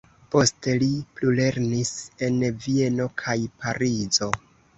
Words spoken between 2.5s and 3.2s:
Vieno